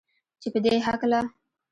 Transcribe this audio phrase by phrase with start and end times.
[0.41, 1.19] چې پدې هکله